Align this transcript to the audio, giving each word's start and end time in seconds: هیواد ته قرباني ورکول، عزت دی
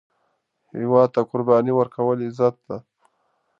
هیواد 0.79 1.09
ته 1.15 1.21
قرباني 1.29 1.71
ورکول، 1.75 2.19
عزت 2.27 2.55
دی 2.67 2.77